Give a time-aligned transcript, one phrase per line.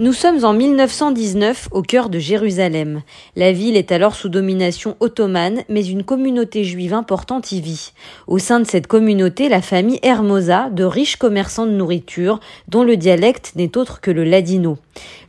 [0.00, 3.02] Nous sommes en 1919 au cœur de Jérusalem.
[3.34, 7.90] La ville est alors sous domination ottomane, mais une communauté juive importante y vit.
[8.28, 12.38] Au sein de cette communauté, la famille Hermosa, de riches commerçants de nourriture,
[12.68, 14.78] dont le dialecte n'est autre que le ladino.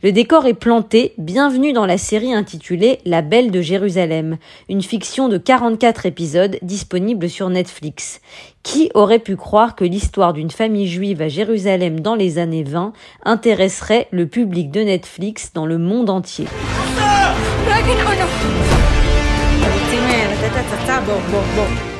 [0.04, 5.28] Le décor est planté, bienvenue dans la série intitulée La Belle de Jérusalem, une fiction
[5.28, 8.20] de 44 épisodes disponible sur Netflix.
[8.62, 12.92] Qui aurait pu croire que l'histoire d'une famille juive à Jérusalem dans les années 20
[13.24, 16.46] intéresserait le public de Netflix dans le monde entier?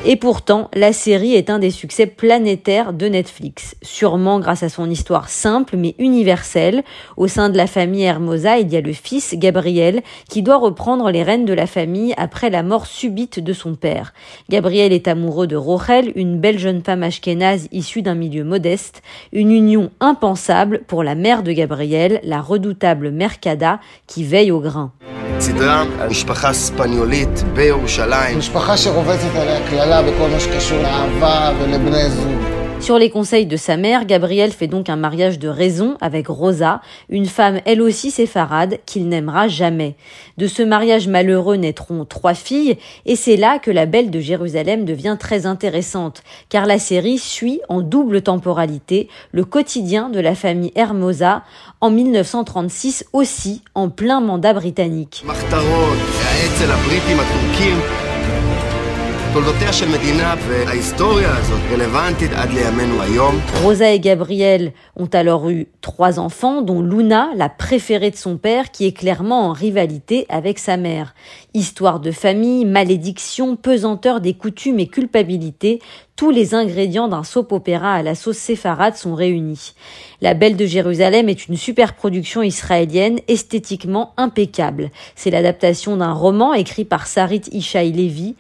[0.07, 4.89] Et pourtant, la série est un des succès planétaires de Netflix, sûrement grâce à son
[4.89, 6.85] histoire simple mais universelle.
[7.19, 11.11] Au sein de la famille Hermosa, il y a le fils, Gabriel, qui doit reprendre
[11.11, 14.15] les rênes de la famille après la mort subite de son père.
[14.49, 19.53] Gabriel est amoureux de Rochel, une belle jeune femme ashkénaze issue d'un milieu modeste, une
[19.53, 24.93] union impensable pour la mère de Gabriel, la redoutable Mercada, qui veille au grain.
[25.41, 28.39] סדרה משפחה ספניולית בירושלים.
[28.39, 32.60] משפחה שרובצת עליה קללה בכל מה שקשור לאהבה ולבני זוג.
[32.81, 36.81] Sur les conseils de sa mère, Gabriel fait donc un mariage de raison avec Rosa,
[37.11, 39.97] une femme elle aussi séfarade qu'il n'aimera jamais.
[40.39, 44.87] De ce mariage malheureux naîtront trois filles, et c'est là que la Belle de Jérusalem
[44.87, 50.73] devient très intéressante, car la série suit en double temporalité le quotidien de la famille
[50.75, 51.43] Hermosa
[51.83, 55.23] en 1936 aussi en plein mandat britannique.
[63.63, 68.73] Rosa et Gabriel ont alors eu trois enfants, dont Luna, la préférée de son père,
[68.73, 71.15] qui est clairement en rivalité avec sa mère.
[71.55, 75.79] Histoire de famille, malédiction, pesanteur des coutumes et culpabilité,
[76.21, 79.73] tous les ingrédients d'un soap opéra à la sauce séfarade sont réunis.
[80.21, 84.91] La Belle de Jérusalem est une super production israélienne esthétiquement impeccable.
[85.17, 88.35] C'est l'adaptation d'un roman écrit par Sarit Ishaï Levi,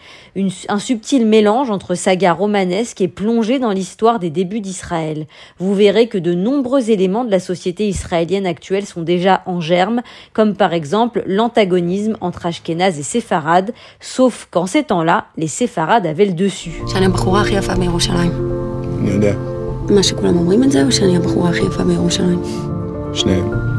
[0.68, 5.26] un subtil mélange entre saga romanesque et plongé dans l'histoire des débuts d'Israël.
[5.58, 10.02] Vous verrez que de nombreux éléments de la société israélienne actuelle sont déjà en germe,
[10.34, 16.26] comme par exemple l'antagonisme entre Ashkenaz et Séfarades, sauf qu'en ces temps-là, les Séfarades avaient
[16.26, 16.72] le dessus.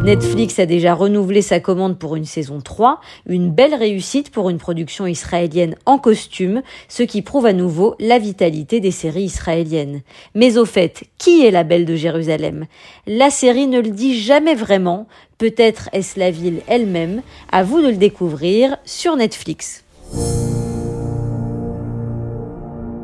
[0.03, 4.57] Netflix a déjà renouvelé sa commande pour une saison 3, une belle réussite pour une
[4.57, 10.01] production israélienne en costume, ce qui prouve à nouveau la vitalité des séries israéliennes.
[10.35, 12.65] Mais au fait, qui est la Belle de Jérusalem?
[13.07, 17.21] La série ne le dit jamais vraiment, peut-être est-ce la ville elle-même,
[17.51, 19.83] à vous de le découvrir sur Netflix.